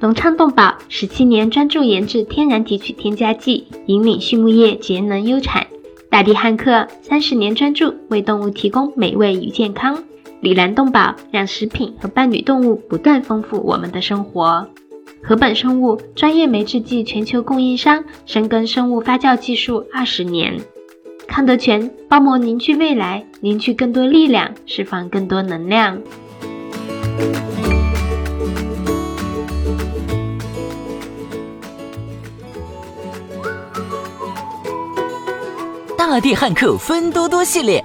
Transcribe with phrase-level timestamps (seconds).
[0.00, 5.66] 隆昌动宝十七年专注研制天然提取添加剂，引领畜牧业节能优产。
[6.10, 10.04] 大地汉克三十年专注为动物提供美味与健康。
[10.40, 14.68] 里兰动宝让食品和伴侣动物不断丰富我们的生活。
[15.22, 20.60] 禾本生物专业酶制剂全球供应商，深耕生物发酵技术二十年。
[21.26, 26.00] 康德全包膜凝聚未来，凝聚更多力量，释放更多能量。
[36.08, 37.84] 大地汉克芬多多系列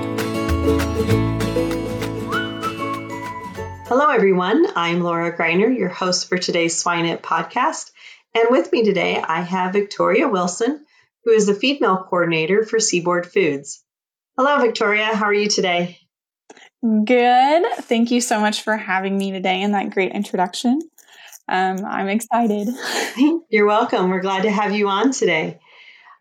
[3.91, 4.65] Hello, everyone.
[4.75, 7.91] I'm Laura Greiner, your host for today's Swine It podcast.
[8.35, 10.85] And with me today, I have Victoria Wilson,
[11.25, 13.83] who is the feed mill coordinator for Seaboard Foods.
[14.37, 15.05] Hello, Victoria.
[15.05, 15.97] How are you today?
[16.83, 17.63] Good.
[17.81, 20.79] Thank you so much for having me today and that great introduction.
[21.49, 22.69] Um, I'm excited.
[23.49, 24.09] You're welcome.
[24.09, 25.59] We're glad to have you on today.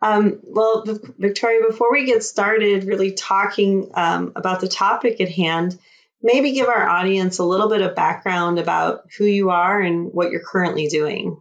[0.02, 0.84] Um, well,
[1.18, 5.78] Victoria, before we get started really talking um, about the topic at hand,
[6.22, 10.30] maybe give our audience a little bit of background about who you are and what
[10.30, 11.38] you're currently doing.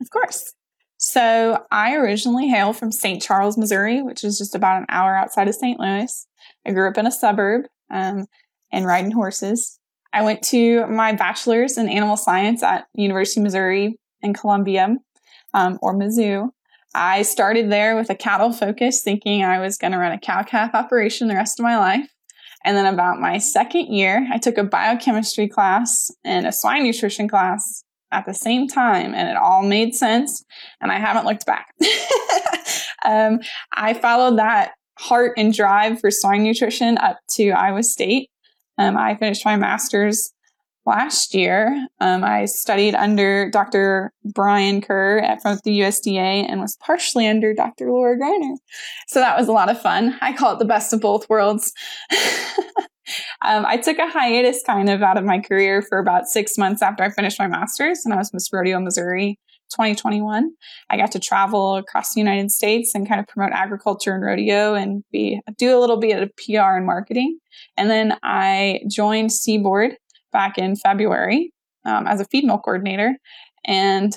[0.00, 0.52] Of course.
[0.98, 3.20] So, I originally hail from St.
[3.20, 5.78] Charles, Missouri, which is just about an hour outside of St.
[5.78, 6.26] Louis.
[6.66, 8.26] I grew up in a suburb um,
[8.72, 9.78] and riding horses.
[10.12, 14.96] I went to my bachelor's in animal science at University of Missouri in Columbia,
[15.52, 16.50] um, or Mizzou.
[16.96, 20.42] I started there with a cattle focus, thinking I was going to run a cow
[20.42, 22.08] calf operation the rest of my life.
[22.64, 27.28] And then about my second year, I took a biochemistry class and a swine nutrition
[27.28, 30.42] class at the same time, and it all made sense.
[30.80, 31.66] And I haven't looked back.
[33.04, 33.40] um,
[33.74, 38.30] I followed that heart and drive for swine nutrition up to Iowa State.
[38.78, 40.32] Um, I finished my master's
[40.86, 41.86] last year.
[42.00, 44.12] Um, I studied under Dr.
[44.24, 47.90] Brian Kerr at, from the USDA and was partially under Dr.
[47.90, 48.56] Laura Greiner.
[49.08, 50.16] So that was a lot of fun.
[50.20, 51.72] I call it the best of both worlds.
[53.44, 56.82] um, I took a hiatus kind of out of my career for about six months
[56.82, 59.38] after I finished my master's, and I was Miss Rodeo, Missouri
[59.70, 60.50] 2021.
[60.90, 64.74] I got to travel across the United States and kind of promote agriculture and rodeo
[64.74, 67.38] and be do a little bit of PR and marketing.
[67.76, 69.96] And then I joined Seaboard
[70.36, 71.50] back in February
[71.86, 73.16] um, as a feed mill coordinator.
[73.64, 74.12] And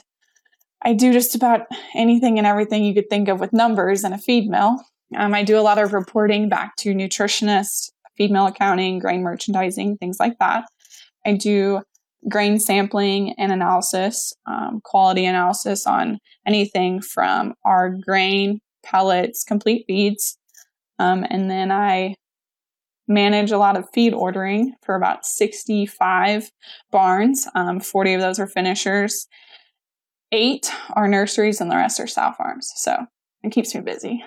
[0.81, 1.61] I do just about
[1.95, 4.83] anything and everything you could think of with numbers in a feed mill.
[5.15, 9.95] Um, I do a lot of reporting back to nutritionists, feed mill accounting, grain merchandising,
[9.95, 10.65] things like that.
[11.25, 11.83] I do
[12.27, 20.37] grain sampling and analysis, um, quality analysis on anything from our grain, pellets, complete feeds.
[20.99, 22.15] Um, and then I
[23.09, 26.51] manage a lot of feed ordering for about 65
[26.91, 27.47] barns.
[27.55, 29.27] Um, 40 of those are finishers,
[30.31, 32.71] eight are nurseries, and the rest are sow farms.
[32.75, 33.07] So
[33.43, 34.23] it keeps me busy.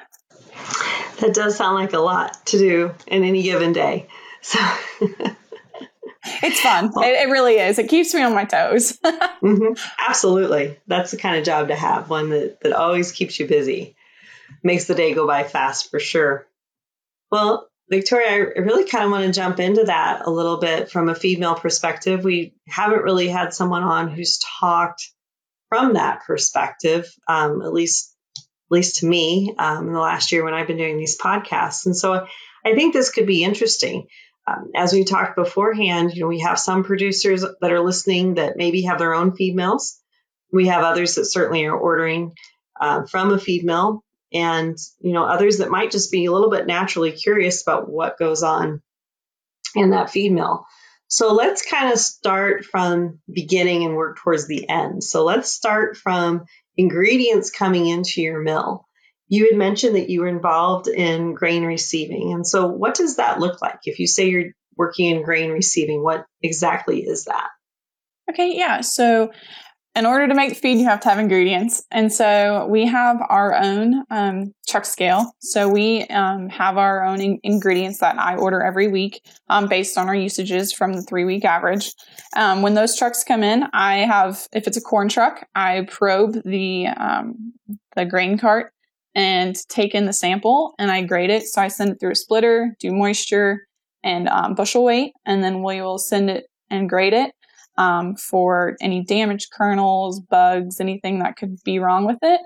[1.20, 4.08] That does sound like a lot to do in any given day.
[4.40, 4.58] So
[6.42, 6.86] it's fun.
[6.96, 7.78] It, it, really is.
[7.78, 8.98] It keeps me on my toes.
[9.04, 9.74] mm-hmm.
[9.98, 10.78] Absolutely.
[10.88, 13.94] That's the kind of job to have, one that, that always keeps you busy,
[14.64, 16.48] makes the day go by fast for sure.
[17.30, 21.10] Well, Victoria, I really kind of want to jump into that a little bit from
[21.10, 22.24] a feed mill perspective.
[22.24, 25.10] We haven't really had someone on who's talked
[25.68, 30.42] from that perspective, um, at least at least to me, um, in the last year
[30.42, 31.84] when I've been doing these podcasts.
[31.84, 32.26] And so
[32.64, 34.06] I think this could be interesting.
[34.46, 38.56] Um, as we talked beforehand, you know, we have some producers that are listening that
[38.56, 40.00] maybe have their own feed mills.
[40.50, 42.32] We have others that certainly are ordering
[42.80, 44.02] uh, from a feed mill,
[44.32, 48.18] and you know, others that might just be a little bit naturally curious about what
[48.18, 48.82] goes on
[49.74, 50.66] in that feed mill.
[51.08, 55.04] So let's kind of start from beginning and work towards the end.
[55.04, 56.46] So let's start from
[56.76, 58.86] ingredients coming into your mill.
[59.28, 62.32] You had mentioned that you were involved in grain receiving.
[62.32, 63.80] And so, what does that look like?
[63.84, 67.48] If you say you're working in grain receiving, what exactly is that?
[68.30, 68.80] Okay, yeah.
[68.80, 69.32] So,
[69.94, 71.82] in order to make feed, you have to have ingredients.
[71.90, 75.32] And so, we have our own um, truck scale.
[75.40, 79.98] So, we um, have our own in- ingredients that I order every week um, based
[79.98, 81.92] on our usages from the three week average.
[82.36, 86.36] Um, when those trucks come in, I have, if it's a corn truck, I probe
[86.44, 87.52] the um,
[87.94, 88.72] the grain cart
[89.14, 91.44] and take in the sample and I grade it.
[91.44, 93.66] So I send it through a splitter, do moisture
[94.02, 97.32] and um, bushel weight, and then we will send it and grade it
[97.78, 102.40] um, for any damaged kernels, bugs, anything that could be wrong with it.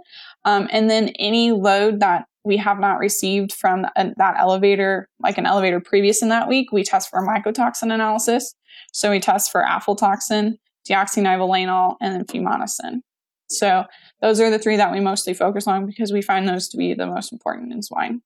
[0.45, 5.47] Um, and then any load that we have not received from that elevator, like an
[5.47, 8.55] elevator previous in that week, we test for mycotoxin analysis.
[8.93, 10.55] So we test for aflatoxin,
[10.89, 13.01] deoxynivalenol, and then fumonisin.
[13.49, 13.85] So
[14.23, 16.95] those are the three that we mostly focus on because we find those to be
[16.95, 18.23] the most important in swine.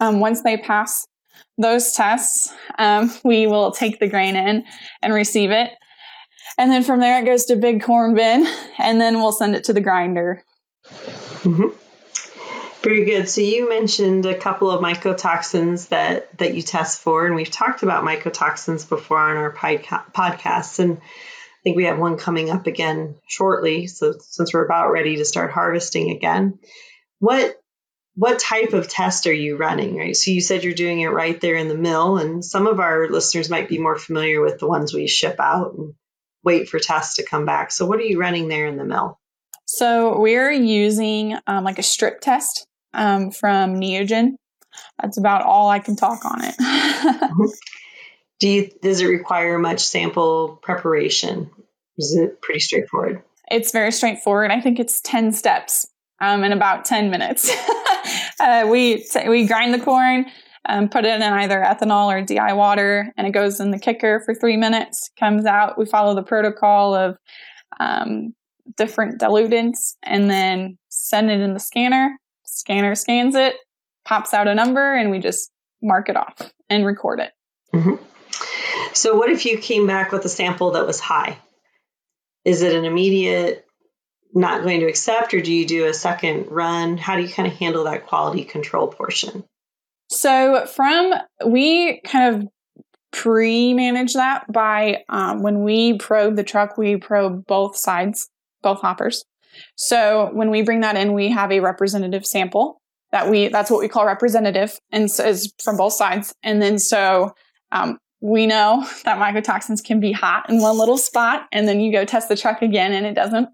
[0.00, 1.06] Um, once they pass
[1.58, 4.64] those tests, um, we will take the grain in
[5.02, 5.70] and receive it.
[6.58, 8.46] And then from there, it goes to big corn bin,
[8.78, 10.42] and then we'll send it to the grinder.
[10.84, 11.68] Mm-hmm.
[12.82, 13.28] Very good.
[13.28, 17.82] So you mentioned a couple of mycotoxins that that you test for, and we've talked
[17.82, 22.66] about mycotoxins before on our podca- podcasts, and I think we have one coming up
[22.66, 23.86] again shortly.
[23.86, 26.58] So since we're about ready to start harvesting again,
[27.20, 27.56] what
[28.14, 29.96] what type of test are you running?
[29.96, 30.16] Right.
[30.16, 33.08] So you said you're doing it right there in the mill, and some of our
[33.08, 35.94] listeners might be more familiar with the ones we ship out and
[36.44, 37.70] wait for tests to come back.
[37.70, 39.18] So what are you running there in the mill?
[39.64, 44.32] So we're using um, like a strip test um, from Neogen.
[45.00, 46.54] That's about all I can talk on it.
[48.40, 51.50] Do you, does it require much sample preparation?
[51.96, 53.22] Is it pretty straightforward?
[53.50, 54.50] It's very straightforward.
[54.50, 55.86] I think it's 10 steps
[56.20, 57.50] um, in about 10 minutes.
[58.40, 60.26] uh, we, t- we grind the corn,
[60.68, 64.22] um, put it in either ethanol or DI water, and it goes in the kicker
[64.24, 65.78] for three minutes, comes out.
[65.78, 67.16] We follow the protocol of
[67.80, 68.34] um,
[68.76, 72.16] different dilutants and then send it in the scanner.
[72.44, 73.56] Scanner scans it,
[74.04, 75.50] pops out a number, and we just
[75.82, 77.32] mark it off and record it.
[77.74, 77.96] Mm-hmm.
[78.92, 81.38] So, what if you came back with a sample that was high?
[82.44, 83.64] Is it an immediate
[84.34, 86.98] not going to accept, or do you do a second run?
[86.98, 89.44] How do you kind of handle that quality control portion?
[90.12, 91.14] So, from
[91.46, 92.48] we kind of
[93.12, 98.28] pre manage that by um, when we probe the truck, we probe both sides,
[98.62, 99.24] both hoppers.
[99.76, 102.80] So, when we bring that in, we have a representative sample
[103.10, 106.78] that we that's what we call representative and so is from both sides and then
[106.78, 107.34] so
[107.70, 111.92] um, we know that mycotoxins can be hot in one little spot and then you
[111.92, 113.48] go test the truck again and it doesn't.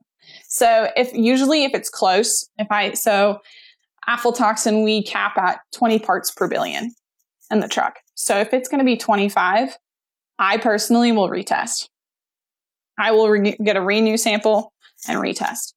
[0.47, 3.41] So if usually if it's close, if I, so
[4.09, 6.93] aflatoxin, we cap at 20 parts per billion
[7.51, 7.99] in the truck.
[8.15, 9.77] So if it's going to be 25,
[10.39, 11.89] I personally will retest.
[12.99, 14.73] I will re- get a renew sample
[15.07, 15.75] and retest.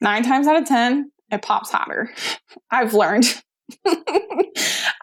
[0.00, 2.10] Nine times out of 10, it pops hotter.
[2.70, 3.42] I've learned.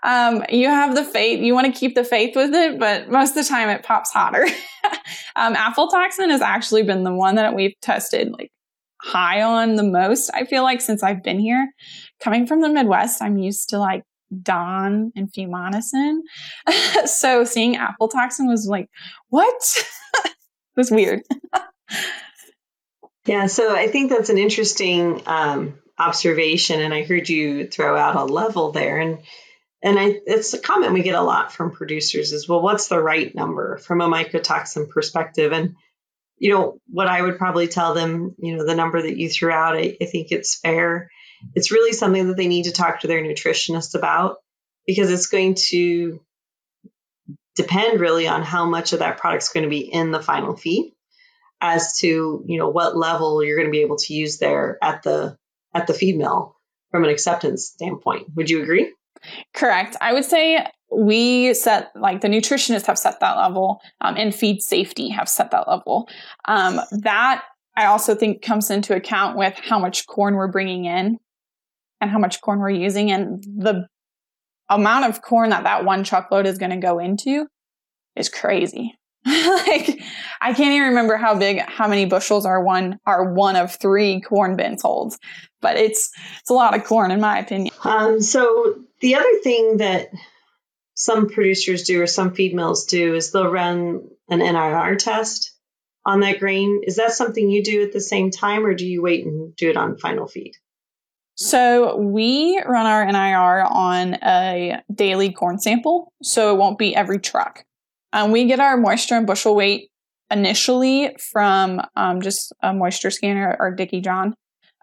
[0.03, 3.37] um, you have the faith, you want to keep the faith with it, but most
[3.37, 4.47] of the time it pops hotter.
[5.35, 8.51] um, aflatoxin has actually been the one that we've tested like
[9.01, 11.71] high on the most, I feel like, since I've been here.
[12.21, 14.03] Coming from the Midwest, I'm used to like
[14.41, 16.19] DON and fumonisin.
[17.05, 18.89] so seeing aflatoxin was like,
[19.29, 19.85] what?
[20.25, 20.33] it
[20.75, 21.21] was weird.
[23.25, 28.15] yeah, so I think that's an interesting um, observation, and I heard you throw out
[28.15, 29.19] a level there, and
[29.85, 32.99] and I, it's a comment we get a lot from producers is, well, what's the
[32.99, 35.51] right number from a mycotoxin perspective?
[35.51, 35.75] And
[36.37, 39.51] you know what I would probably tell them, you know, the number that you threw
[39.51, 41.11] out, I, I think it's fair.
[41.53, 44.37] It's really something that they need to talk to their nutritionist about
[44.85, 46.19] because it's going to
[47.55, 50.93] depend really on how much of that product's going to be in the final feed
[51.61, 55.03] as to you know what level you're going to be able to use there at
[55.03, 55.37] the
[55.73, 56.55] at the feed mill
[56.91, 58.27] from an acceptance standpoint.
[58.35, 58.93] Would you agree?
[59.53, 59.95] Correct.
[60.01, 64.61] I would say we set like the nutritionists have set that level um, and feed
[64.61, 66.07] safety have set that level
[66.45, 67.43] um, that
[67.75, 71.17] i also think comes into account with how much corn we're bringing in
[72.01, 73.87] and how much corn we're using and the
[74.69, 77.47] amount of corn that that one truckload is going to go into
[78.15, 79.99] is crazy like
[80.39, 84.21] I can't even remember how big, how many bushels are one are one of three
[84.21, 85.17] corn bins holds,
[85.61, 87.73] but it's it's a lot of corn in my opinion.
[87.83, 90.09] Um, so the other thing that
[90.93, 95.51] some producers do or some feed mills do is they'll run an NIR test
[96.05, 96.81] on that grain.
[96.85, 99.71] Is that something you do at the same time, or do you wait and do
[99.71, 100.53] it on final feed?
[101.35, 107.19] So we run our NIR on a daily corn sample, so it won't be every
[107.19, 107.65] truck.
[108.13, 109.91] Um, we get our moisture and bushel weight
[110.31, 114.33] initially from um, just a moisture scanner or DICKEY-john.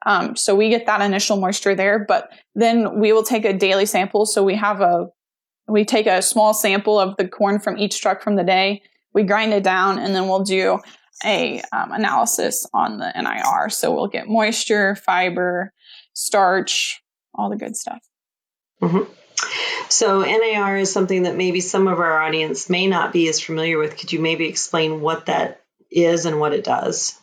[0.04, 3.86] Um, so we get that initial moisture there, but then we will take a daily
[3.86, 4.26] sample.
[4.26, 5.06] So we have a,
[5.68, 8.82] we take a small sample of the corn from each truck from the day.
[9.14, 10.80] We grind it down and then we'll do
[11.24, 13.70] a um, analysis on the NIR.
[13.70, 15.72] So we'll get moisture, fiber,
[16.12, 17.02] starch,
[17.34, 18.02] all the good stuff.
[18.82, 19.10] Mm-hmm.
[19.88, 23.78] So NIR is something that maybe some of our audience may not be as familiar
[23.78, 23.96] with.
[23.96, 27.18] Could you maybe explain what that is and what it does?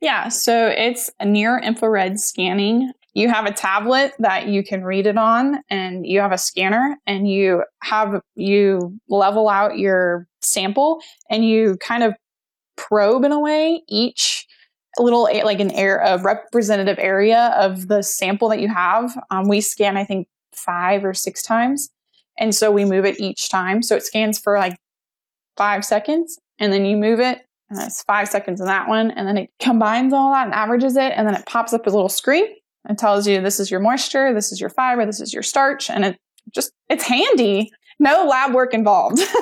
[0.00, 2.92] Yeah, so it's a near infrared scanning.
[3.14, 6.98] You have a tablet that you can read it on and you have a scanner
[7.06, 11.00] and you have you level out your sample
[11.30, 12.14] and you kind of
[12.76, 14.46] probe in a way each
[15.02, 19.16] little like an air a representative area of the sample that you have.
[19.30, 21.90] Um, we scan I think five or six times,
[22.38, 23.82] and so we move it each time.
[23.82, 24.76] So it scans for like
[25.56, 29.26] five seconds, and then you move it, and that's five seconds in that one, and
[29.26, 32.08] then it combines all that and averages it, and then it pops up a little
[32.08, 32.46] screen
[32.86, 35.90] and tells you this is your moisture, this is your fiber, this is your starch,
[35.90, 36.18] and it
[36.54, 37.70] just it's handy.
[37.98, 39.20] No lab work involved.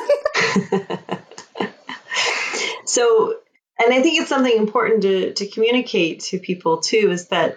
[2.84, 3.34] so
[3.84, 7.56] and I think it's something important to, to communicate to people too is that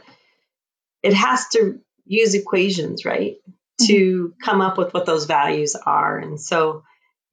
[1.04, 3.36] it has to use equations, right?
[3.36, 3.86] Mm-hmm.
[3.88, 6.18] To come up with what those values are.
[6.18, 6.84] And so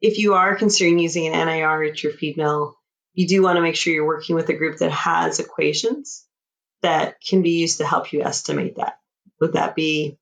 [0.00, 2.76] if you are considering using an NIR at your feed mill,
[3.14, 6.26] you do want to make sure you're working with a group that has equations
[6.82, 8.98] that can be used to help you estimate that.
[9.40, 10.18] Would that be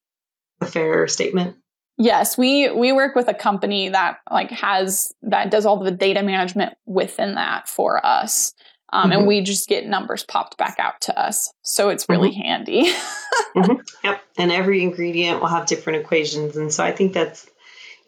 [0.60, 1.56] a fair statement?
[2.02, 6.22] Yes, we we work with a company that like has that does all the data
[6.22, 8.54] management within that for us.
[8.90, 9.18] Um, mm-hmm.
[9.18, 11.52] and we just get numbers popped back out to us.
[11.60, 12.40] So it's really mm-hmm.
[12.40, 12.84] handy.
[13.56, 13.82] mm-hmm.
[14.02, 14.22] Yep.
[14.38, 16.56] And every ingredient will have different equations.
[16.56, 17.46] And so I think that's,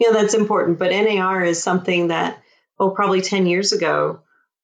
[0.01, 0.79] you know, that's important.
[0.79, 2.43] But NIR is something that,
[2.81, 4.23] oh, probably 10 years ago,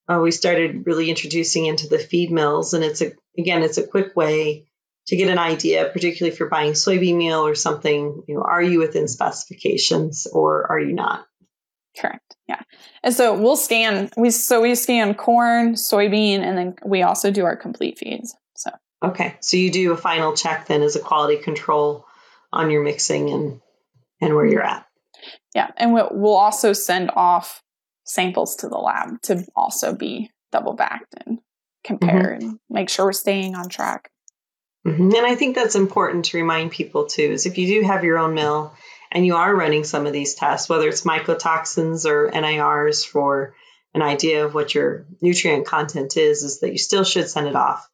[0.08, 2.72] uh, we started really introducing into the feed mills.
[2.72, 4.67] And it's a, again, it's a quick way
[5.08, 8.62] to get an idea, particularly if you're buying soybean meal or something, you know, are
[8.62, 11.24] you within specifications or are you not?
[11.98, 12.36] Correct.
[12.46, 12.60] Yeah.
[13.02, 17.44] And so we'll scan we so we scan corn, soybean, and then we also do
[17.44, 18.36] our complete feeds.
[18.54, 18.70] So
[19.02, 19.36] Okay.
[19.40, 22.04] So you do a final check then as a quality control
[22.52, 23.60] on your mixing and
[24.20, 24.86] and where you're at.
[25.54, 25.70] Yeah.
[25.76, 27.62] And we'll also send off
[28.04, 31.38] samples to the lab to also be double backed and
[31.82, 32.48] compare mm-hmm.
[32.48, 34.10] and make sure we're staying on track.
[34.86, 35.14] Mm-hmm.
[35.14, 38.18] And I think that's important to remind people too is if you do have your
[38.18, 38.74] own mill
[39.10, 43.54] and you are running some of these tests, whether it's mycotoxins or NIRs for
[43.94, 47.56] an idea of what your nutrient content is, is that you still should send it
[47.56, 47.88] off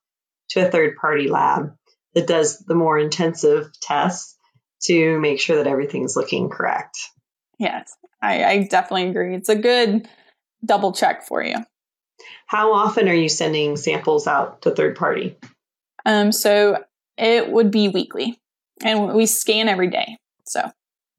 [0.51, 1.75] to a third party lab
[2.15, 4.37] that does the more intensive tests
[4.83, 6.99] to make sure that everything's looking correct.
[7.59, 9.35] Yes, I, I definitely agree.
[9.35, 10.09] It's a good
[10.65, 11.57] double check for you.
[12.47, 15.37] How often are you sending samples out to third party?
[16.05, 16.83] Um, so
[17.17, 18.41] it would be weekly,
[18.83, 20.19] and we scan every day.
[20.47, 20.71] So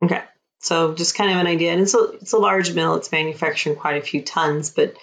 [0.04, 0.24] okay,
[0.60, 2.96] so just kind of an idea, and it's a it's a large mill.
[2.96, 4.96] It's manufacturing quite a few tons, but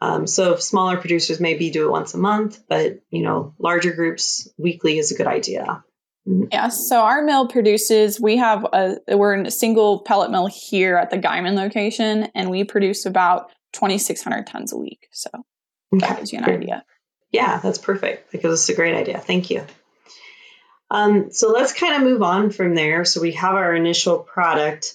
[0.00, 4.48] um, so smaller producers maybe do it once a month, but you know larger groups
[4.58, 5.84] weekly is a good idea.
[6.26, 6.44] Mm-hmm.
[6.52, 8.20] Yeah, so our mill produces.
[8.20, 12.50] We have a we're in a single pellet mill here at the Guymon location, and
[12.50, 15.08] we produce about twenty six hundred tons a week.
[15.12, 15.28] So
[15.94, 16.06] okay.
[16.06, 16.84] that gives you an idea.
[17.34, 19.18] Yeah, that's perfect because it's a great idea.
[19.18, 19.64] Thank you.
[20.88, 23.04] Um, so let's kind of move on from there.
[23.04, 24.94] So we have our initial product.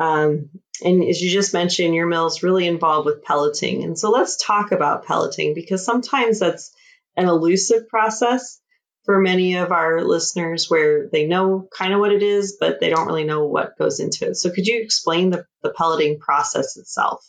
[0.00, 0.48] Um,
[0.82, 3.84] and as you just mentioned, your mill is really involved with pelleting.
[3.84, 6.74] And so let's talk about pelleting because sometimes that's
[7.18, 8.58] an elusive process
[9.04, 12.88] for many of our listeners where they know kind of what it is, but they
[12.88, 14.36] don't really know what goes into it.
[14.36, 17.22] So could you explain the, the pelleting process itself?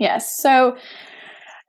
[0.00, 0.36] Yes.
[0.36, 0.78] So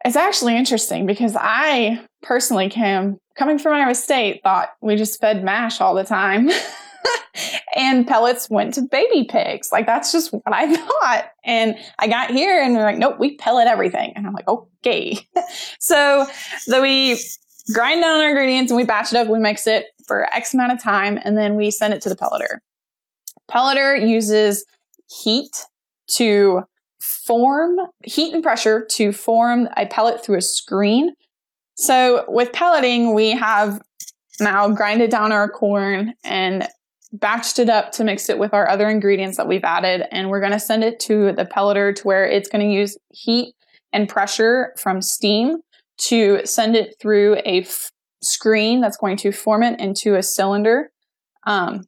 [0.05, 5.43] it's actually interesting because I personally came coming from Iowa State thought we just fed
[5.43, 6.49] mash all the time.
[7.75, 9.71] and pellets went to baby pigs.
[9.71, 11.25] Like that's just what I thought.
[11.43, 14.13] And I got here and they're like, nope, we pellet everything.
[14.15, 15.17] And I'm like, okay.
[15.79, 16.25] so
[16.59, 17.19] so we
[17.73, 20.71] grind down our ingredients and we batch it up, we mix it for X amount
[20.71, 22.61] of time, and then we send it to the pelleter.
[23.49, 24.65] Pelleter uses
[25.09, 25.65] heat
[26.07, 26.63] to
[26.99, 31.13] form heat and pressure to form a pellet through a screen.
[31.75, 33.81] So with pelleting, we have
[34.39, 36.67] now grinded down our corn and
[37.15, 40.03] batched it up to mix it with our other ingredients that we've added.
[40.11, 42.97] And we're going to send it to the pelleter to where it's going to use
[43.09, 43.53] heat
[43.93, 45.57] and pressure from steam
[45.97, 47.89] to send it through a f-
[48.21, 50.91] screen that's going to form it into a cylinder.
[51.47, 51.85] Um,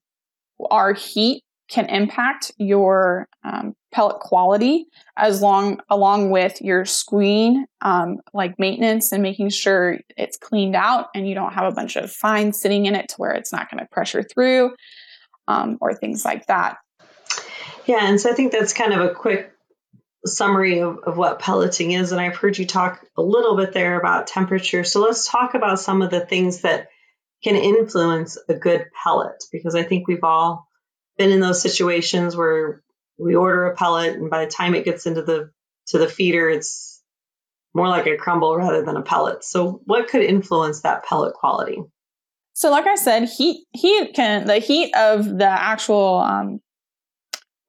[0.71, 4.85] our heat can impact your um, pellet quality
[5.17, 11.07] as long along with your screen um, like maintenance and making sure it's cleaned out
[11.15, 13.69] and you don't have a bunch of fines sitting in it to where it's not
[13.69, 14.73] going to pressure through
[15.47, 16.77] um, or things like that.
[17.85, 19.51] Yeah and so i think that's kind of a quick
[20.25, 23.97] summary of, of what pelleting is and i've heard you talk a little bit there
[23.97, 24.83] about temperature.
[24.83, 26.89] So let's talk about some of the things that
[27.43, 30.66] can influence a good pellet because i think we've all
[31.17, 32.81] been in those situations where
[33.17, 35.51] we order a pellet and by the time it gets into the
[35.87, 37.01] to the feeder it's
[37.73, 39.43] more like a crumble rather than a pellet.
[39.43, 41.79] So what could influence that pellet quality?
[42.53, 46.59] So like i said heat heat can the heat of the actual um,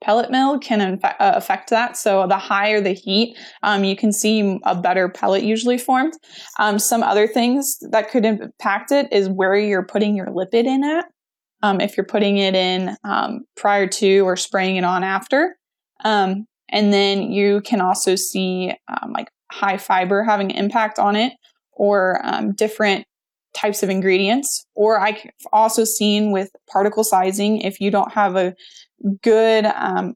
[0.02, 1.96] pellet mill can uh, affect that.
[1.96, 6.14] So the higher the heat um, you can see a better pellet usually formed.
[6.58, 10.84] Um, some other things that could impact it is where you're putting your lipid in
[10.84, 11.06] at
[11.62, 15.56] um, if you're putting it in um, prior to or spraying it on after.
[16.04, 21.16] Um, and then you can also see um, like high fiber having an impact on
[21.16, 21.32] it
[21.72, 23.06] or um, different
[23.54, 24.66] types of ingredients.
[24.74, 25.22] Or I've
[25.52, 28.54] also seen with particle sizing, if you don't have a
[29.22, 30.14] good um,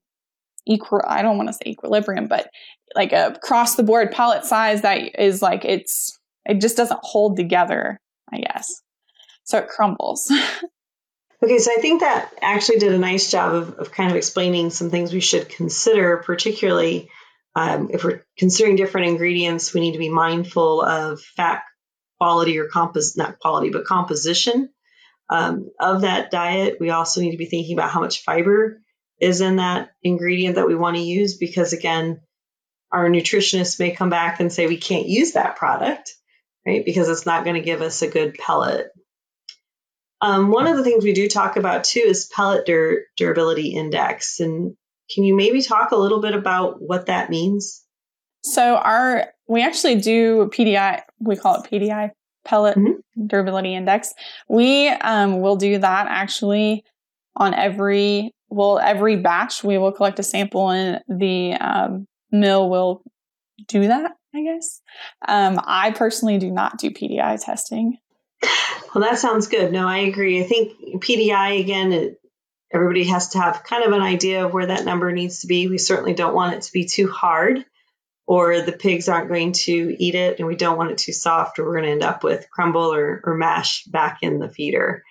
[0.66, 2.48] equal, I don't want to say equilibrium, but
[2.94, 7.36] like a across the board pellet size that is like it's, it just doesn't hold
[7.36, 8.00] together,
[8.32, 8.70] I guess.
[9.44, 10.30] So it crumbles.
[11.42, 14.70] Okay, so I think that actually did a nice job of, of kind of explaining
[14.70, 17.10] some things we should consider, particularly
[17.54, 21.62] um, if we're considering different ingredients, we need to be mindful of fat
[22.18, 24.70] quality or compos not quality, but composition
[25.28, 26.76] um, of that diet.
[26.78, 28.80] We also need to be thinking about how much fiber
[29.20, 32.20] is in that ingredient that we want to use because again,
[32.92, 36.12] our nutritionists may come back and say we can't use that product,
[36.66, 36.84] right?
[36.84, 38.90] Because it's not going to give us a good pellet.
[40.22, 44.38] Um, one of the things we do talk about too is pellet dur- durability index.
[44.38, 44.76] And
[45.12, 47.84] can you maybe talk a little bit about what that means?
[48.44, 51.02] So our we actually do PDI.
[51.18, 52.10] We call it PDI
[52.44, 53.26] pellet mm-hmm.
[53.26, 54.14] durability index.
[54.48, 56.84] We um, will do that actually
[57.36, 59.64] on every well every batch.
[59.64, 63.02] We will collect a sample and the um, mill will
[63.66, 64.12] do that.
[64.34, 64.80] I guess.
[65.28, 67.98] Um, I personally do not do PDI testing.
[68.94, 69.72] Well, that sounds good.
[69.72, 70.40] No, I agree.
[70.40, 72.20] I think PDI, again, it,
[72.70, 75.68] everybody has to have kind of an idea of where that number needs to be.
[75.68, 77.64] We certainly don't want it to be too hard
[78.26, 81.58] or the pigs aren't going to eat it and we don't want it too soft
[81.58, 85.02] or we're going to end up with crumble or, or mash back in the feeder.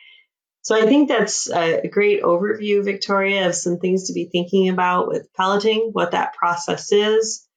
[0.64, 5.08] So I think that's a great overview, Victoria, of some things to be thinking about
[5.08, 7.48] with pelleting, what that process is,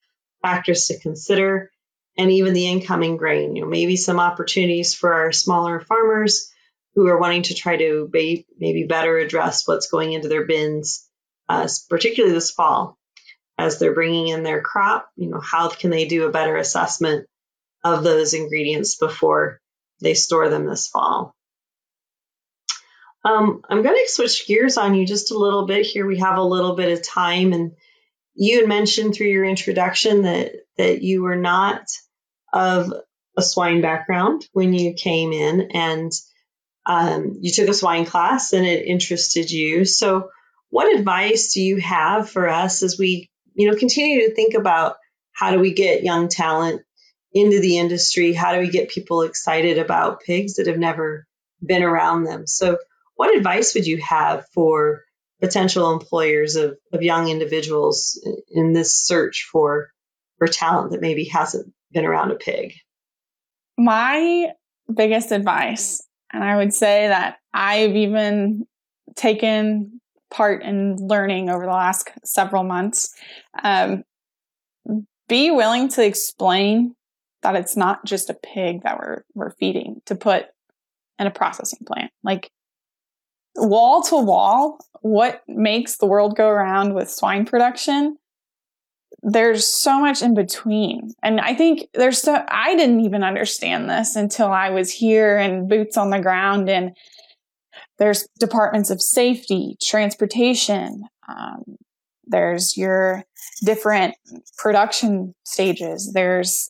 [0.41, 1.71] factors to consider
[2.17, 3.55] and even the incoming grain.
[3.55, 6.51] You know, maybe some opportunities for our smaller farmers
[6.95, 11.09] who are wanting to try to be, maybe better address what's going into their bins,
[11.49, 12.97] uh, particularly this fall,
[13.57, 15.09] as they're bringing in their crop.
[15.17, 17.27] You know, how can they do a better assessment
[17.83, 19.59] of those ingredients before
[20.01, 21.35] they store them this fall?
[23.25, 26.05] Um, I'm going to switch gears on you just a little bit here.
[26.05, 27.71] We have a little bit of time, and
[28.35, 31.87] you had mentioned through your introduction that that you were not
[32.53, 32.93] of
[33.37, 36.11] a swine background when you came in and
[36.85, 39.85] um, you took a swine class and it interested you.
[39.85, 40.29] So,
[40.69, 44.97] what advice do you have for us as we, you know, continue to think about
[45.31, 46.81] how do we get young talent
[47.33, 48.33] into the industry?
[48.33, 51.25] How do we get people excited about pigs that have never
[51.65, 52.45] been around them?
[52.45, 52.77] So,
[53.15, 55.04] what advice would you have for
[55.45, 59.91] potential employers of, of young individuals in this search for
[60.37, 62.73] for talent that maybe hasn't been around a pig?
[63.77, 64.47] My
[64.93, 66.01] biggest advice,
[66.33, 68.65] and I would say that I've even
[69.15, 73.13] taken part in learning over the last several months,
[73.63, 74.03] um,
[75.29, 76.95] be willing to explain
[77.43, 80.47] that it's not just a pig that we're we're feeding to put
[81.19, 82.11] in a processing plant.
[82.23, 82.49] Like
[83.55, 88.17] wall to wall, what makes the world go around with swine production
[89.27, 91.11] there's so much in between.
[91.23, 95.67] And I think there's so, I didn't even understand this until I was here and
[95.67, 96.95] boots on the ground and
[97.97, 101.77] there's departments of safety, transportation, um,
[102.27, 103.23] there's your
[103.63, 104.15] different
[104.57, 106.11] production stages.
[106.13, 106.69] There's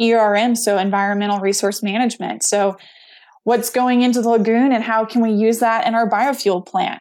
[0.00, 2.42] ERM, so environmental resource management.
[2.42, 2.76] So
[3.44, 7.00] what's going into the lagoon and how can we use that in our biofuel plant?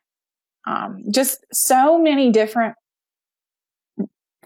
[0.68, 2.76] Um, just so many different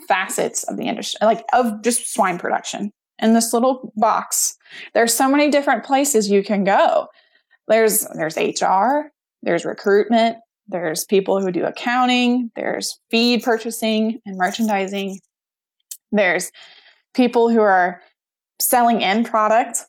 [0.07, 4.55] facets of the industry, like of just swine production in this little box.
[4.93, 7.07] There's so many different places you can go.
[7.67, 15.19] There's there's HR, there's recruitment, there's people who do accounting, there's feed purchasing and merchandising,
[16.11, 16.51] there's
[17.13, 18.01] people who are
[18.59, 19.85] selling end product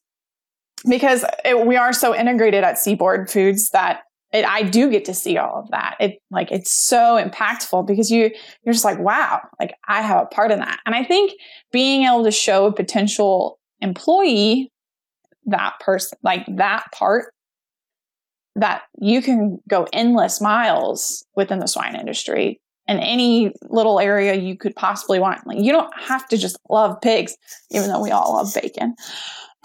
[0.88, 5.14] because it, we are so integrated at Seaboard Foods that it, I do get to
[5.14, 5.96] see all of that.
[6.00, 8.30] It like it's so impactful because you
[8.64, 10.80] you're just like wow, like I have a part in that.
[10.84, 11.32] And I think
[11.72, 14.72] being able to show a potential employee
[15.46, 17.32] that person like that part
[18.56, 24.56] that you can go endless miles within the swine industry in any little area you
[24.56, 25.46] could possibly want.
[25.46, 27.36] Like you don't have to just love pigs,
[27.70, 28.94] even though we all love bacon.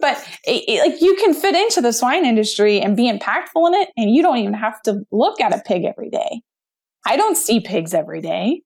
[0.00, 3.74] but it, it, like you can fit into the swine industry and be impactful in
[3.74, 6.42] it, and you don't even have to look at a pig every day.
[7.06, 8.62] I don't see pigs every day.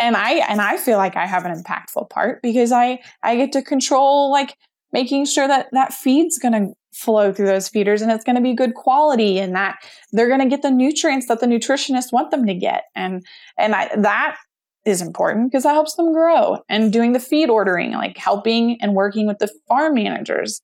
[0.00, 3.52] And I and I feel like I have an impactful part because I I get
[3.52, 4.56] to control like
[4.92, 8.42] making sure that that feed's going to flow through those feeders and it's going to
[8.42, 9.76] be good quality and that
[10.12, 13.24] they're going to get the nutrients that the nutritionists want them to get and
[13.58, 14.36] and I, that
[14.84, 18.94] is important because that helps them grow and doing the feed ordering like helping and
[18.94, 20.60] working with the farm managers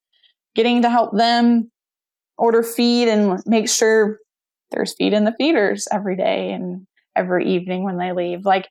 [0.55, 1.71] getting to help them
[2.37, 4.19] order feed and make sure
[4.71, 8.69] there's feed in the feeders every day and every evening when they leave like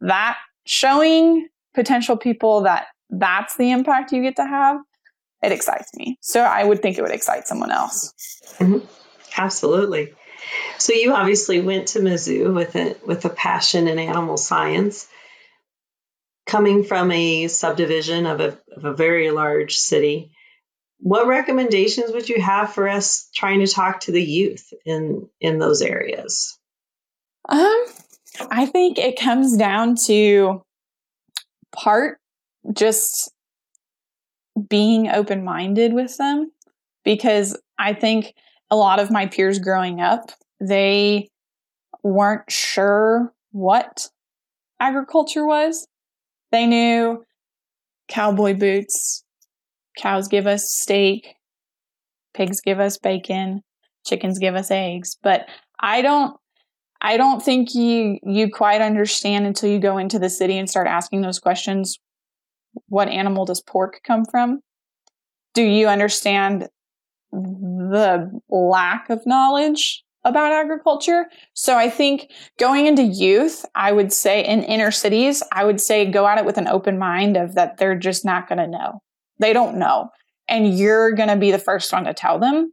[0.00, 4.78] that showing potential people that that's the impact you get to have
[5.44, 6.18] it excites me.
[6.22, 8.12] So I would think it would excite someone else.
[8.58, 8.78] Mm-hmm.
[9.36, 10.14] Absolutely.
[10.78, 15.08] So you obviously went to Mizzou with a with a passion in animal science.
[16.46, 20.30] Coming from a subdivision of a, of a very large city,
[20.98, 25.58] what recommendations would you have for us trying to talk to the youth in in
[25.58, 26.58] those areas?
[27.48, 27.84] Um,
[28.50, 30.62] I think it comes down to
[31.74, 32.18] part
[32.72, 33.30] just
[34.68, 36.50] being open minded with them
[37.04, 38.34] because I think
[38.74, 41.28] a lot of my peers growing up, they
[42.02, 44.08] weren't sure what
[44.80, 45.86] agriculture was.
[46.50, 47.24] They knew
[48.08, 49.22] cowboy boots,
[49.96, 51.36] cows give us steak,
[52.34, 53.62] pigs give us bacon,
[54.04, 55.46] chickens give us eggs, but
[55.80, 56.36] I don't
[57.00, 60.88] I don't think you you quite understand until you go into the city and start
[60.88, 61.96] asking those questions
[62.88, 64.58] what animal does pork come from?
[65.54, 66.68] Do you understand
[67.90, 71.26] the lack of knowledge about agriculture?
[71.52, 76.10] So I think going into youth, I would say in inner cities, I would say
[76.10, 79.00] go at it with an open mind of that they're just not going to know.
[79.38, 80.08] They don't know.
[80.48, 82.72] And you're going to be the first one to tell them.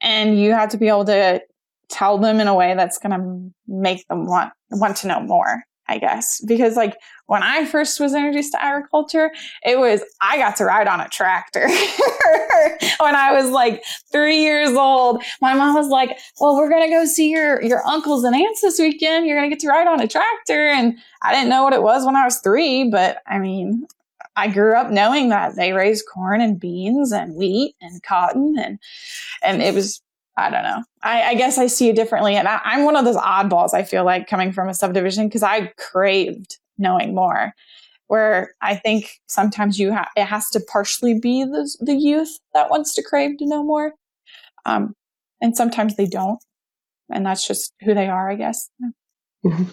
[0.00, 1.42] And you have to be able to
[1.88, 5.62] tell them in a way that's going to make them want want to know more.
[5.88, 6.40] I guess.
[6.42, 9.30] Because like when I first was introduced to agriculture,
[9.64, 11.66] it was, I got to ride on a tractor
[13.00, 15.22] when I was like three years old.
[15.40, 18.78] My mom was like, well, we're to go see your, your uncles and aunts this
[18.78, 19.26] weekend.
[19.26, 20.68] You're to get to ride on a tractor.
[20.68, 23.86] And I didn't know what it was when I was three, but I mean,
[24.36, 28.78] I grew up knowing that they raised corn and beans and wheat and cotton and,
[29.42, 30.00] and it was
[30.38, 30.82] I don't know.
[31.02, 32.36] I, I, guess I see it differently.
[32.36, 35.42] And I, am one of those oddballs, I feel like, coming from a subdivision because
[35.42, 37.52] I craved knowing more.
[38.06, 42.70] Where I think sometimes you ha- it has to partially be the, the youth that
[42.70, 43.92] wants to crave to know more.
[44.64, 44.94] Um,
[45.42, 46.42] and sometimes they don't.
[47.10, 48.70] And that's just who they are, I guess.
[49.44, 49.64] Mm-hmm.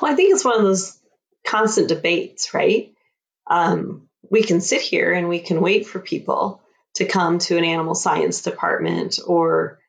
[0.00, 0.98] Well, I think it's one of those
[1.46, 2.92] constant debates, right?
[3.46, 6.62] Um, we can sit here and we can wait for people
[6.94, 9.80] to come to an animal science department or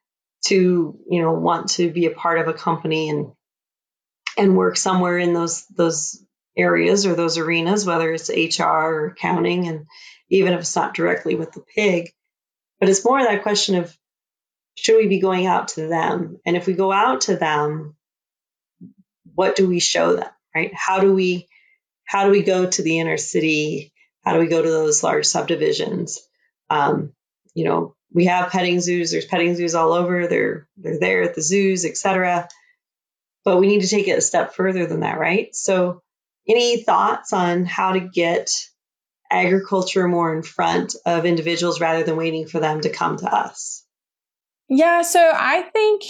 [0.46, 3.32] to you know want to be a part of a company and
[4.38, 6.24] and work somewhere in those those
[6.58, 9.86] areas or those arenas whether it's hr or accounting and
[10.30, 12.12] even if it's not directly with the pig.
[12.80, 13.96] But it's more that question of
[14.76, 16.40] should we be going out to them?
[16.46, 17.96] And if we go out to them
[19.34, 20.72] what do we show them right?
[20.74, 21.48] How do we
[22.06, 23.92] how do we go to the inner city?
[24.24, 26.20] How do we go to those large subdivisions
[26.70, 27.14] um,
[27.54, 29.12] you know, we have petting zoos.
[29.12, 30.28] There's petting zoos all over.
[30.28, 32.48] They're they're there at the zoos, etc.
[33.44, 35.56] But we need to take it a step further than that, right?
[35.56, 36.02] So,
[36.48, 38.50] any thoughts on how to get
[39.32, 43.84] agriculture more in front of individuals rather than waiting for them to come to us?
[44.70, 46.04] Yeah, so I think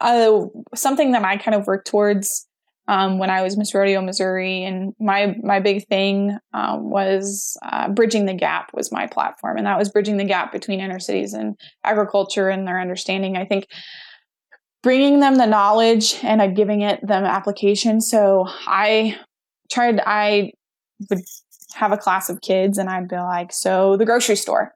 [0.00, 2.46] uh, something that I kind of work towards
[2.88, 7.88] um, when I was Miss Rodeo Missouri, and my my big thing um, was uh,
[7.88, 11.32] bridging the gap was my platform, and that was bridging the gap between inner cities
[11.32, 13.36] and agriculture and their understanding.
[13.36, 13.66] I think
[14.82, 18.00] bringing them the knowledge and uh, giving it them application.
[18.00, 19.18] So I
[19.70, 20.00] tried.
[20.04, 20.52] I
[21.08, 21.20] would
[21.74, 24.72] have a class of kids, and I'd be like, "So the grocery store,"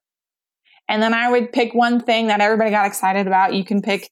[0.89, 3.55] And then I would pick one thing that everybody got excited about.
[3.55, 4.11] You can pick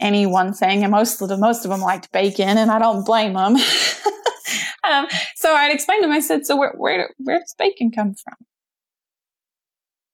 [0.00, 3.04] any one thing, and most of the most of them liked bacon, and I don't
[3.04, 3.56] blame them.
[4.84, 6.12] um, so I'd explain to them.
[6.12, 8.34] I said, "So where where where does bacon come from?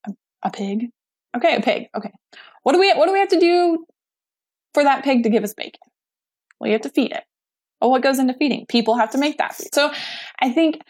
[0.07, 0.89] A, a pig?
[1.35, 1.87] Okay, a pig.
[1.95, 2.11] Okay.
[2.63, 3.85] What do we what do we have to do
[4.73, 5.79] for that pig to give us bacon?
[6.59, 7.23] Well, you have to feed it.
[7.81, 8.65] Well, what goes into feeding?
[8.67, 9.73] People have to make that food.
[9.73, 9.91] So
[10.41, 10.81] I think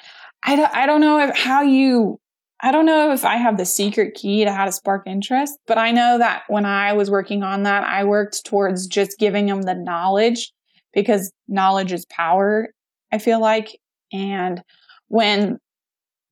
[0.43, 2.19] I don't, I don't know how you
[2.61, 5.77] I don't know if I have the secret key to how to spark interest, but
[5.77, 9.61] I know that when I was working on that, I worked towards just giving them
[9.61, 10.51] the knowledge
[10.91, 12.69] because knowledge is power,
[13.11, 13.79] I feel like.
[14.11, 14.63] And
[15.07, 15.59] when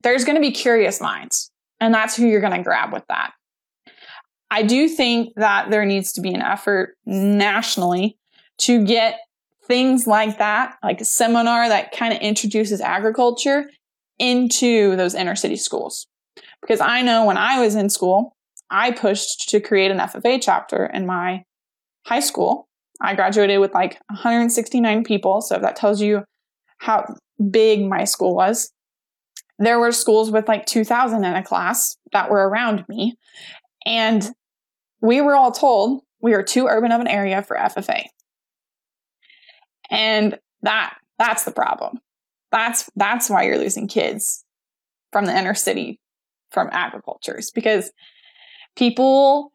[0.01, 3.31] there's going to be curious minds, and that's who you're going to grab with that.
[4.49, 8.17] I do think that there needs to be an effort nationally
[8.59, 9.19] to get
[9.67, 13.69] things like that, like a seminar that kind of introduces agriculture
[14.17, 16.07] into those inner city schools.
[16.61, 18.35] Because I know when I was in school,
[18.69, 21.43] I pushed to create an FFA chapter in my
[22.05, 22.67] high school.
[23.01, 25.41] I graduated with like 169 people.
[25.41, 26.23] So that tells you
[26.79, 27.15] how
[27.51, 28.71] big my school was.
[29.59, 33.15] There were schools with like 2000 in a class that were around me.
[33.85, 34.27] And
[35.01, 38.05] we were all told we are too urban of an area for FFA.
[39.89, 41.99] And that that's the problem.
[42.51, 44.43] That's that's why you're losing kids
[45.11, 45.99] from the inner city
[46.55, 47.91] from agricultures because
[48.75, 49.51] people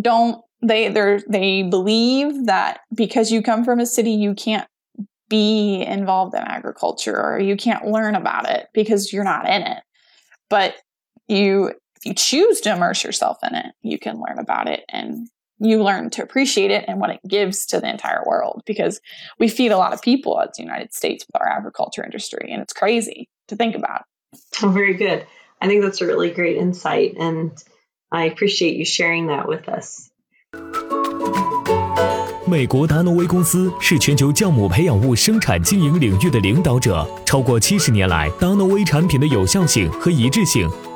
[0.00, 4.68] don't they they they believe that because you come from a city you can't
[5.28, 9.82] be involved in agriculture or you can't learn about it because you're not in it
[10.48, 10.76] but
[11.26, 15.28] you if you choose to immerse yourself in it you can learn about it and
[15.60, 19.00] you learn to appreciate it and what it gives to the entire world because
[19.40, 22.62] we feed a lot of people as the United States with our agriculture industry and
[22.62, 24.02] it's crazy to think about.
[24.60, 25.26] Very good.
[25.59, 27.51] I think that's a really great insight and
[28.09, 30.09] I appreciate you sharing that with us.
[32.45, 37.07] 美国达诺威公司是全球酵母培养物生产经营领域的领导者。
[37.25, 40.69] 超过七十年来，达诺威产品的有效性和一致性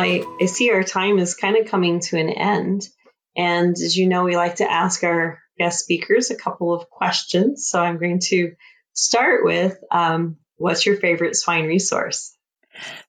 [0.00, 2.88] I, I see our time is kind of coming to an end.
[3.36, 7.68] And as you know, we like to ask our guest speakers a couple of questions.
[7.68, 8.52] So I'm going to
[8.94, 12.36] start with um, what's your favorite swine resource?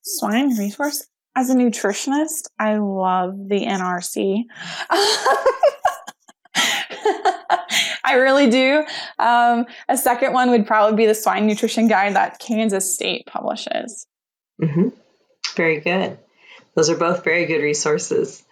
[0.01, 1.07] Swine resource?
[1.35, 4.43] As a nutritionist, I love the NRC.
[8.03, 8.83] I really do.
[9.17, 14.07] Um, a second one would probably be the swine nutrition guide that Kansas State publishes.
[14.61, 14.89] Mm-hmm.
[15.55, 16.19] Very good.
[16.75, 18.43] Those are both very good resources.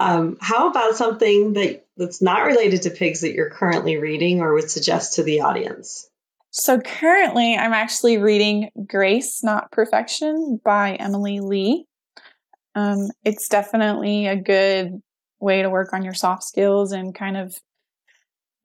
[0.00, 4.54] Um, how about something that, that's not related to pigs that you're currently reading or
[4.54, 6.08] would suggest to the audience?
[6.50, 11.84] So currently, I'm actually reading Grace, Not Perfection by Emily Ley.
[12.74, 15.02] Um, it's definitely a good
[15.40, 17.58] way to work on your soft skills and kind of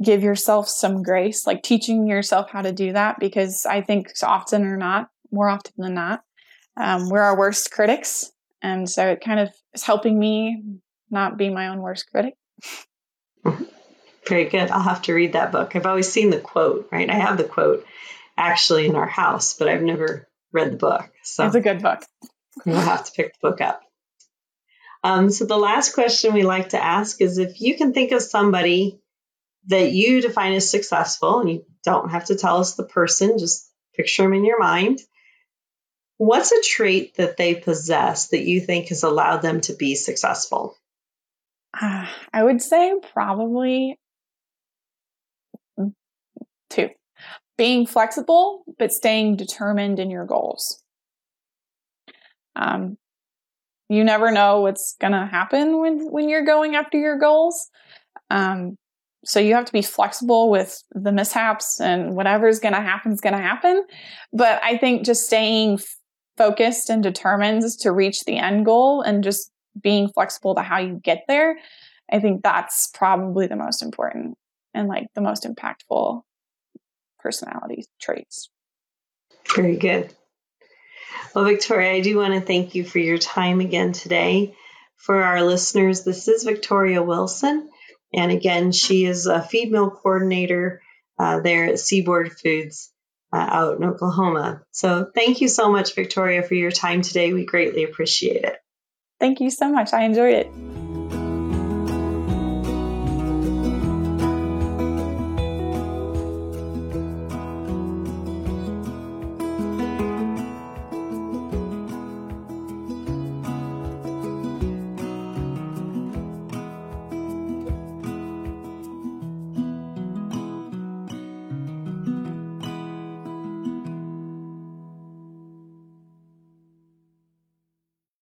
[0.03, 4.65] give yourself some grace, like teaching yourself how to do that, because I think often
[4.65, 6.23] or not, more often than not,
[6.77, 8.31] um, we're our worst critics.
[8.63, 10.63] And so it kind of is helping me
[11.11, 12.35] not be my own worst critic.
[14.27, 14.71] Very good.
[14.71, 15.75] I'll have to read that book.
[15.75, 17.09] I've always seen the quote, right?
[17.09, 17.85] I have the quote
[18.37, 21.11] actually in our house, but I've never read the book.
[21.23, 22.03] So it's a good book.
[22.65, 23.81] We'll have to pick the book up.
[25.03, 28.21] Um, so the last question we like to ask is if you can think of
[28.21, 29.01] somebody
[29.67, 33.69] that you define as successful, and you don't have to tell us the person, just
[33.95, 34.99] picture them in your mind.
[36.23, 40.77] What's a trait that they possess that you think has allowed them to be successful?
[41.77, 43.99] Uh, I would say probably
[46.69, 46.89] two
[47.57, 50.81] being flexible, but staying determined in your goals.
[52.55, 52.97] Um,
[53.89, 57.69] you never know what's going to happen when, when you're going after your goals.
[58.29, 58.77] Um,
[59.25, 63.19] so you have to be flexible with the mishaps and whatever's going to happen is
[63.19, 63.85] going to happen.
[64.31, 65.79] But I think just staying
[66.37, 70.99] focused and determined to reach the end goal and just being flexible to how you
[71.03, 71.57] get there,
[72.11, 74.37] I think that's probably the most important
[74.73, 76.21] and like the most impactful
[77.19, 78.49] personality traits.
[79.55, 80.13] Very good.
[81.33, 84.55] Well, Victoria, I do want to thank you for your time again today
[85.03, 87.69] For our listeners, this is Victoria Wilson.
[88.13, 90.81] And again, she is a feed mill coordinator
[91.19, 92.92] uh, there at Seaboard Foods
[93.33, 94.61] uh, out in Oklahoma.
[94.71, 97.33] So thank you so much, Victoria, for your time today.
[97.33, 98.57] We greatly appreciate it.
[99.19, 99.93] Thank you so much.
[99.93, 100.72] I enjoyed it.